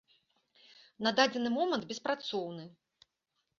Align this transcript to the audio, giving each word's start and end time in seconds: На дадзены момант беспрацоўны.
На 1.09 1.11
дадзены 1.19 1.53
момант 1.59 1.83
беспрацоўны. 1.93 2.69